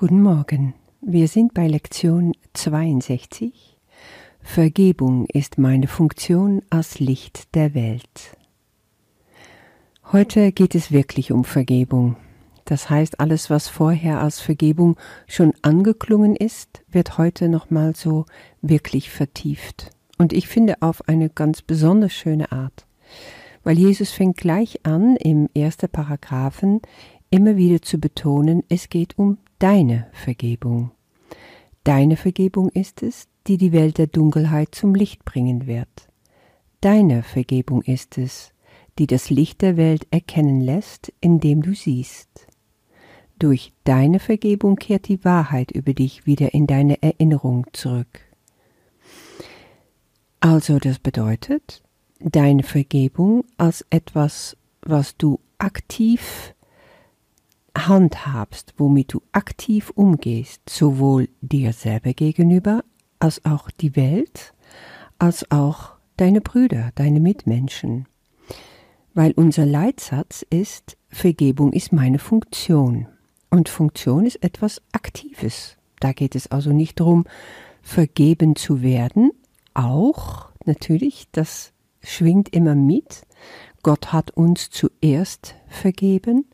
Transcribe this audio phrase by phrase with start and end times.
[0.00, 0.72] Guten Morgen.
[1.02, 3.76] Wir sind bei Lektion 62.
[4.40, 8.34] Vergebung ist meine Funktion als Licht der Welt.
[10.10, 12.16] Heute geht es wirklich um Vergebung.
[12.64, 14.96] Das heißt, alles, was vorher als Vergebung
[15.26, 18.24] schon angeklungen ist, wird heute nochmal so
[18.62, 19.90] wirklich vertieft.
[20.16, 22.86] Und ich finde auf eine ganz besonders schöne Art.
[23.64, 26.80] Weil Jesus fängt gleich an, im ersten Paragraphen
[27.28, 30.90] immer wieder zu betonen, es geht um deine Vergebung.
[31.84, 36.08] Deine Vergebung ist es, die die Welt der Dunkelheit zum Licht bringen wird.
[36.80, 38.52] Deine Vergebung ist es,
[38.98, 42.48] die das Licht der Welt erkennen lässt, indem du siehst.
[43.38, 48.20] Durch deine Vergebung kehrt die Wahrheit über dich wieder in deine Erinnerung zurück.
[50.40, 51.82] Also das bedeutet,
[52.18, 56.54] deine Vergebung als etwas, was du aktiv
[57.76, 62.84] handhabst, womit du aktiv umgehst, sowohl dir selber gegenüber,
[63.18, 64.54] als auch die Welt,
[65.18, 68.06] als auch deine Brüder, deine Mitmenschen.
[69.14, 73.06] Weil unser Leitsatz ist, Vergebung ist meine Funktion.
[73.50, 75.76] Und Funktion ist etwas Aktives.
[75.98, 77.24] Da geht es also nicht darum,
[77.82, 79.32] vergeben zu werden,
[79.74, 83.22] auch natürlich, das schwingt immer mit.
[83.82, 86.46] Gott hat uns zuerst vergeben,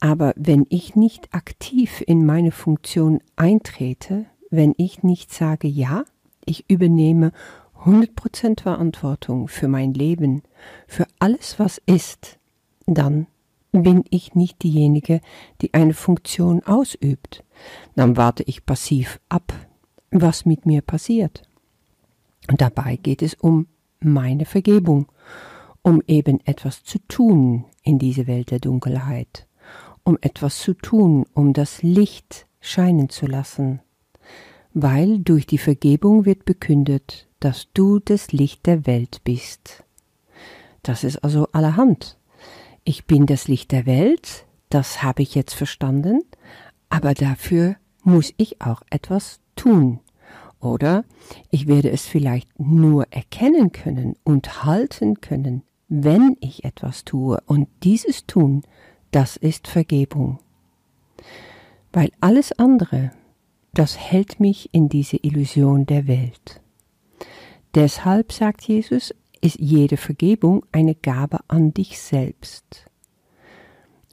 [0.00, 6.04] aber wenn ich nicht aktiv in meine Funktion eintrete, wenn ich nicht sage, ja,
[6.46, 7.32] ich übernehme
[7.84, 10.42] 100% Verantwortung für mein Leben,
[10.86, 12.38] für alles, was ist,
[12.86, 13.26] dann
[13.72, 15.20] bin ich nicht diejenige,
[15.60, 17.44] die eine Funktion ausübt.
[17.94, 19.52] Dann warte ich passiv ab,
[20.10, 21.42] was mit mir passiert.
[22.48, 23.66] Und dabei geht es um
[24.00, 25.06] meine Vergebung,
[25.82, 29.46] um eben etwas zu tun in diese Welt der Dunkelheit
[30.04, 33.80] um etwas zu tun, um das Licht scheinen zu lassen,
[34.74, 39.84] weil durch die Vergebung wird bekündet, dass du das Licht der Welt bist.
[40.82, 42.18] Das ist also allerhand.
[42.84, 46.22] Ich bin das Licht der Welt, das habe ich jetzt verstanden,
[46.88, 50.00] aber dafür muss ich auch etwas tun.
[50.60, 51.04] Oder
[51.50, 57.38] ich werde es vielleicht nur erkennen können und halten können, wenn ich etwas tue.
[57.46, 58.62] Und dieses Tun
[59.10, 60.38] das ist Vergebung.
[61.92, 63.12] Weil alles andere,
[63.72, 66.60] das hält mich in diese Illusion der Welt.
[67.74, 72.86] Deshalb, sagt Jesus, ist jede Vergebung eine Gabe an dich selbst.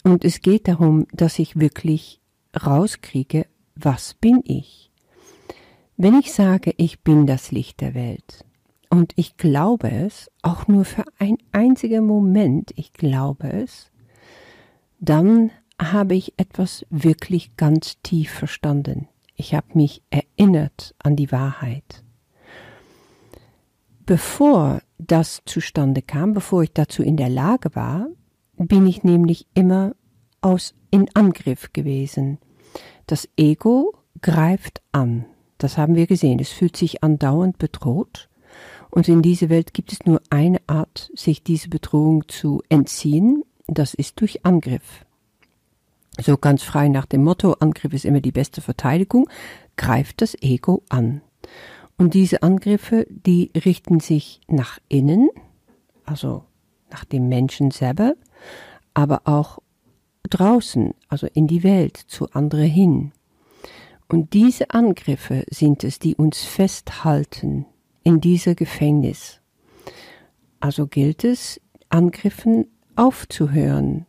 [0.03, 2.22] Und es geht darum, dass ich wirklich
[2.66, 4.91] rauskriege, was bin ich?
[5.97, 8.46] Wenn ich sage, ich bin das Licht der Welt,
[8.90, 13.91] und ich glaube es, auch nur für einen einzigen Moment, ich glaube es,
[15.00, 19.08] dann habe ich etwas wirklich ganz tief verstanden.
[19.35, 22.03] Ich habe mich erinnert an die Wahrheit.
[24.06, 28.07] Bevor das zustande kam, bevor ich dazu in der Lage war,
[28.57, 29.96] bin ich nämlich immer
[30.41, 32.40] aus in Angriff gewesen.
[33.06, 35.25] Das Ego greift an.
[35.57, 36.40] Das haben wir gesehen.
[36.40, 38.30] Es fühlt sich andauernd bedroht.
[38.90, 43.94] Und in dieser Welt gibt es nur eine Art, sich diese Bedrohung zu entziehen, das
[43.94, 45.05] ist durch Angriff.
[46.19, 49.29] So ganz frei nach dem Motto, Angriff ist immer die beste Verteidigung,
[49.75, 51.22] greift das Ego an.
[51.97, 55.29] Und diese Angriffe, die richten sich nach innen,
[56.06, 56.45] also
[56.91, 58.16] nach dem Menschen selber,
[58.94, 59.59] aber auch
[60.29, 63.11] draußen, also in die Welt, zu anderen hin.
[64.07, 67.66] Und diese Angriffe sind es, die uns festhalten
[68.03, 69.41] in dieser Gefängnis.
[70.59, 72.67] Also gilt es, Angriffen
[72.97, 74.06] aufzuhören,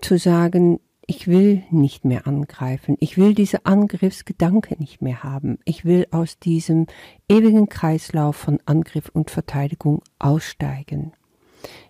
[0.00, 5.84] zu sagen, ich will nicht mehr angreifen, ich will diese Angriffsgedanke nicht mehr haben, ich
[5.84, 6.86] will aus diesem
[7.28, 11.12] ewigen Kreislauf von Angriff und Verteidigung aussteigen.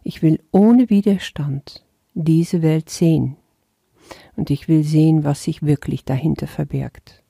[0.02, 1.84] Ich will ohne Widerstand
[2.14, 3.36] diese Welt sehen
[4.36, 7.22] und ich will sehen, was sich wirklich dahinter verbirgt.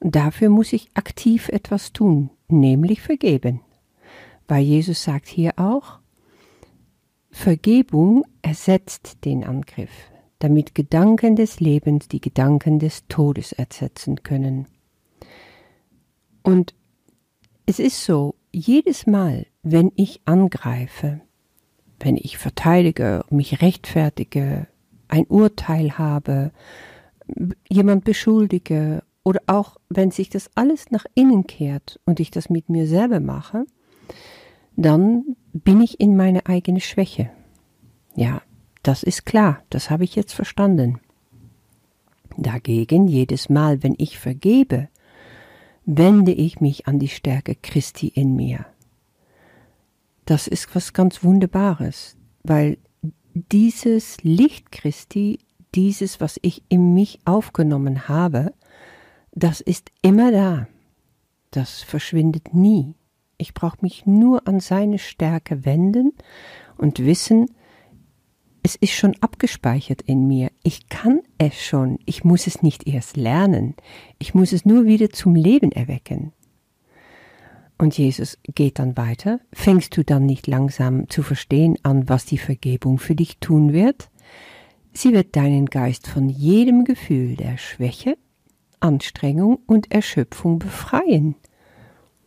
[0.00, 3.60] dafür muss ich aktiv etwas tun, nämlich vergeben.
[4.46, 5.98] Weil Jesus sagt hier auch,
[7.36, 9.90] Vergebung ersetzt den Angriff,
[10.38, 14.66] damit Gedanken des Lebens die Gedanken des Todes ersetzen können.
[16.42, 16.74] Und
[17.66, 21.20] es ist so, jedes Mal, wenn ich angreife,
[22.00, 24.66] wenn ich verteidige, mich rechtfertige,
[25.06, 26.52] ein Urteil habe,
[27.68, 32.70] jemand beschuldige oder auch wenn sich das alles nach innen kehrt und ich das mit
[32.70, 33.66] mir selber mache,
[34.76, 37.30] dann bin ich in meine eigene Schwäche.
[38.14, 38.42] Ja,
[38.82, 41.00] das ist klar, das habe ich jetzt verstanden.
[42.36, 44.88] Dagegen, jedes Mal, wenn ich vergebe,
[45.84, 48.66] wende ich mich an die Stärke Christi in mir.
[50.24, 52.78] Das ist was ganz Wunderbares, weil
[53.34, 55.38] dieses Licht Christi,
[55.74, 58.52] dieses, was ich in mich aufgenommen habe,
[59.32, 60.66] das ist immer da.
[61.50, 62.94] Das verschwindet nie.
[63.38, 66.12] Ich brauche mich nur an seine Stärke wenden
[66.78, 67.50] und wissen,
[68.62, 70.50] es ist schon abgespeichert in mir.
[70.64, 71.98] Ich kann es schon.
[72.04, 73.74] Ich muss es nicht erst lernen.
[74.18, 76.32] Ich muss es nur wieder zum Leben erwecken.
[77.78, 79.38] Und Jesus geht dann weiter.
[79.52, 84.10] Fängst du dann nicht langsam zu verstehen an, was die Vergebung für dich tun wird?
[84.92, 88.16] Sie wird deinen Geist von jedem Gefühl der Schwäche,
[88.80, 91.36] Anstrengung und Erschöpfung befreien.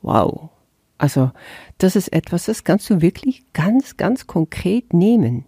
[0.02, 0.52] Wow.
[1.00, 1.32] Also,
[1.78, 5.46] das ist etwas, das kannst du wirklich ganz, ganz konkret nehmen.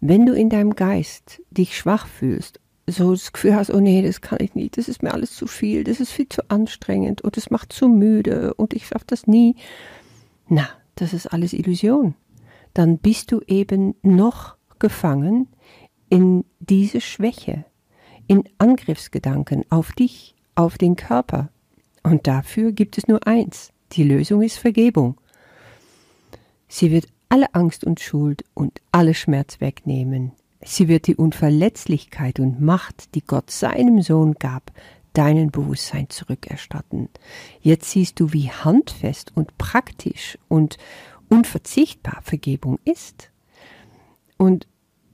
[0.00, 4.20] Wenn du in deinem Geist dich schwach fühlst, so das Gefühl hast, oh nee, das
[4.20, 7.36] kann ich nicht, das ist mir alles zu viel, das ist viel zu anstrengend und
[7.36, 9.56] es macht zu müde und ich schaffe das nie.
[10.48, 12.14] Na, das ist alles Illusion.
[12.72, 15.48] Dann bist du eben noch gefangen
[16.10, 17.64] in diese Schwäche,
[18.28, 21.50] in Angriffsgedanken auf dich, auf den Körper.
[22.04, 23.71] Und dafür gibt es nur eins.
[23.92, 25.20] Die Lösung ist Vergebung.
[26.66, 30.32] Sie wird alle Angst und Schuld und alle Schmerz wegnehmen.
[30.64, 34.72] Sie wird die Unverletzlichkeit und Macht, die Gott seinem Sohn gab,
[35.12, 37.10] deinen Bewusstsein zurückerstatten.
[37.60, 40.78] Jetzt siehst du, wie handfest und praktisch und
[41.28, 43.30] unverzichtbar Vergebung ist.
[44.38, 44.66] Und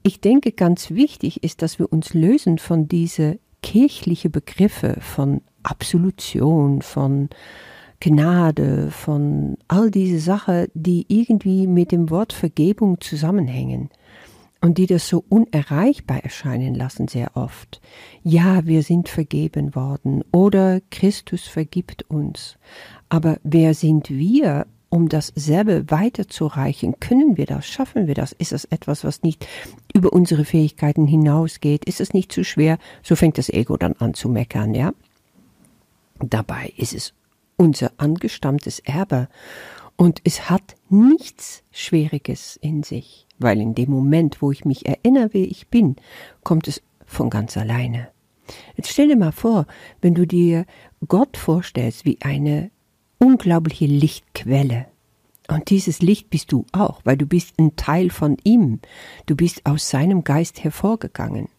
[0.03, 6.81] ich denke, ganz wichtig ist, dass wir uns lösen von diese kirchliche Begriffe von Absolution,
[6.81, 7.29] von
[7.99, 13.89] Gnade, von all diese Sachen, die irgendwie mit dem Wort Vergebung zusammenhängen
[14.61, 17.81] und die das so unerreichbar erscheinen lassen sehr oft.
[18.23, 22.57] Ja, wir sind vergeben worden oder Christus vergibt uns.
[23.09, 26.99] Aber wer sind wir, um dasselbe weiterzureichen?
[26.99, 27.67] Können wir das?
[27.67, 28.31] Schaffen wir das?
[28.33, 29.47] Ist das etwas, was nicht
[29.93, 31.85] über unsere Fähigkeiten hinausgeht?
[31.85, 32.79] Ist es nicht zu schwer?
[33.03, 34.93] So fängt das Ego dann an zu meckern, ja?
[36.21, 37.13] Dabei ist es
[37.59, 39.27] unser angestammtes Erbe.
[39.97, 45.33] Und es hat nichts Schwieriges in sich, weil in dem Moment, wo ich mich erinnere,
[45.33, 45.97] wer ich bin,
[46.43, 48.07] kommt es von ganz alleine.
[48.77, 49.67] Jetzt stell dir mal vor,
[50.01, 50.65] wenn du dir
[51.07, 52.71] Gott vorstellst wie eine
[53.19, 54.87] unglaubliche Lichtquelle.
[55.49, 58.79] Und dieses Licht bist du auch, weil du bist ein Teil von ihm.
[59.25, 61.49] Du bist aus seinem Geist hervorgegangen.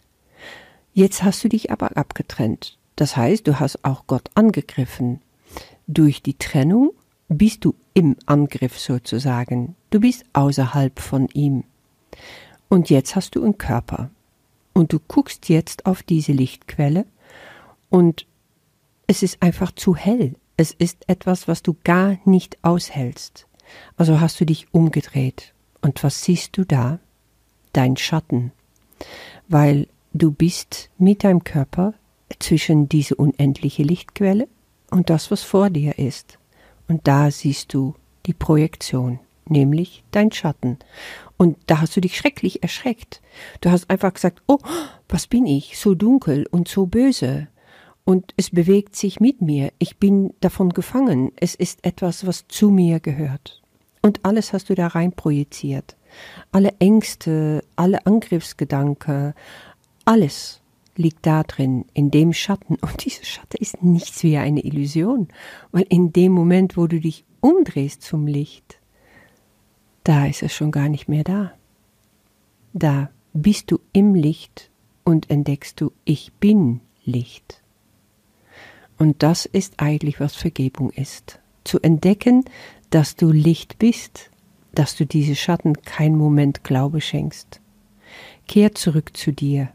[0.95, 2.79] Jetzt hast du dich aber abgetrennt.
[2.97, 5.21] Das heißt, du hast auch Gott angegriffen
[5.95, 6.93] durch die Trennung
[7.29, 9.77] bist du im Angriff sozusagen.
[9.91, 11.65] Du bist außerhalb von ihm.
[12.69, 14.11] Und jetzt hast du einen Körper.
[14.73, 17.05] Und du guckst jetzt auf diese Lichtquelle
[17.89, 18.27] und
[19.07, 20.37] es ist einfach zu hell.
[20.57, 23.47] Es ist etwas, was du gar nicht aushältst.
[23.97, 25.53] Also hast du dich umgedreht.
[25.81, 27.01] Und was siehst du da?
[27.73, 28.53] Dein Schatten.
[29.49, 31.95] Weil du bist mit deinem Körper
[32.39, 34.47] zwischen diese unendliche Lichtquelle
[34.91, 36.39] und das, was vor dir ist.
[36.89, 37.95] Und da siehst du
[38.27, 40.79] die Projektion, nämlich dein Schatten.
[41.37, 43.23] Und da hast du dich schrecklich erschreckt.
[43.61, 44.59] Du hast einfach gesagt, oh,
[45.09, 47.49] was bin ich, so dunkel und so böse.
[48.05, 52.71] Und es bewegt sich mit mir, ich bin davon gefangen, es ist etwas, was zu
[52.71, 53.63] mir gehört.
[54.03, 55.97] Und alles hast du da rein projiziert.
[56.51, 59.35] Alle Ängste, alle Angriffsgedanken,
[60.05, 60.61] alles
[60.97, 62.77] liegt da drin, in dem Schatten.
[62.81, 65.29] Und dieser Schatten ist nichts wie eine Illusion,
[65.73, 68.79] weil in dem Moment, wo du dich umdrehst zum Licht,
[70.05, 71.53] da ist es schon gar nicht mehr da.
[72.73, 74.71] Da bist du im Licht
[75.05, 77.63] und entdeckst du, ich bin Licht.
[78.99, 81.41] Und das ist eigentlich, was Vergebung ist.
[81.65, 82.45] Zu entdecken,
[82.91, 84.31] dass du Licht bist,
[84.73, 87.61] dass du diese Schatten kein Moment Glaube schenkst.
[88.47, 89.71] Kehr zurück zu dir,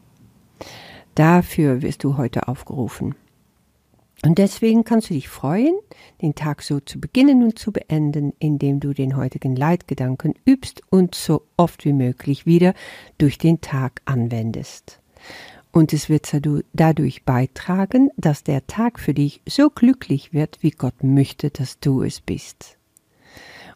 [1.16, 3.16] Dafür wirst du heute aufgerufen.
[4.24, 5.76] Und deswegen kannst du dich freuen,
[6.22, 11.16] den Tag so zu beginnen und zu beenden, indem du den heutigen Leitgedanken übst und
[11.16, 12.74] so oft wie möglich wieder
[13.18, 15.00] durch den Tag anwendest.
[15.72, 16.32] Und es wird
[16.74, 22.02] dadurch beitragen, dass der Tag für dich so glücklich wird, wie Gott möchte, dass du
[22.02, 22.78] es bist.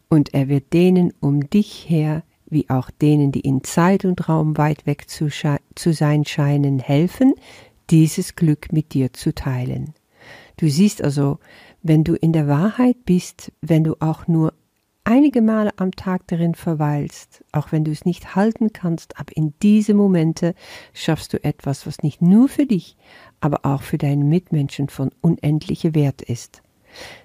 [0.08, 4.58] Und er wird denen um dich her wie auch denen, die in Zeit und Raum
[4.58, 7.34] weit weg zu, zu sein scheinen, helfen,
[7.90, 9.94] dieses Glück mit dir zu teilen.
[10.58, 11.40] Du siehst also,
[11.82, 14.54] wenn du in der Wahrheit bist, wenn du auch nur
[15.04, 19.54] einige Male am Tag darin verweilst, auch wenn du es nicht halten kannst, aber in
[19.64, 20.54] diese Momente
[20.94, 22.96] schaffst du etwas, was nicht nur für dich,
[23.40, 26.62] aber auch für deine Mitmenschen von unendlicher Wert ist.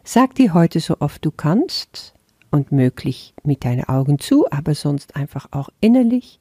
[0.03, 2.15] Sag dir heute so oft du kannst
[2.55, 6.39] und möglich mit deinen Augen zu, aber sonst einfach auch innerlich.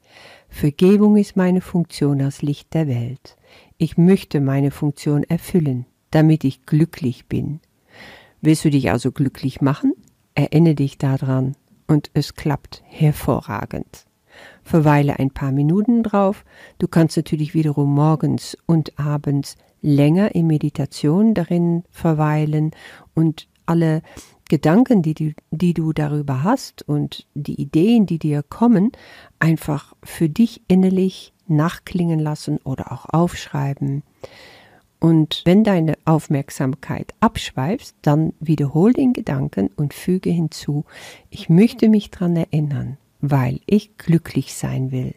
[0.48, 3.36] Vergebung ist meine Funktion als Licht der Welt.
[3.78, 7.58] Ich möchte meine Funktion erfüllen, damit ich glücklich bin.
[8.40, 9.92] Willst du dich also glücklich machen?
[10.36, 11.56] Erinnere dich daran
[11.88, 14.06] und es klappt hervorragend.
[14.62, 16.44] Verweile ein paar Minuten drauf.
[16.78, 22.70] Du kannst natürlich wiederum morgens und abends länger in Meditation darin verweilen
[23.14, 24.02] und alle
[24.48, 28.92] Gedanken, die du, die du darüber hast und die Ideen, die dir kommen,
[29.38, 34.02] einfach für dich innerlich nachklingen lassen oder auch aufschreiben.
[35.00, 40.84] Und wenn deine Aufmerksamkeit abschweifst, dann wiederhol den Gedanken und füge hinzu,
[41.28, 45.14] ich möchte mich daran erinnern, weil ich glücklich sein will.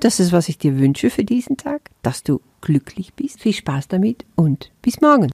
[0.00, 3.40] Das ist, was ich dir wünsche für diesen Tag, dass du glücklich bist.
[3.40, 5.32] Viel Spaß damit und bis morgen.